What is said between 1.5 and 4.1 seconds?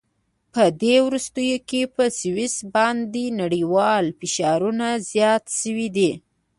کې په سویس باندې نړیوال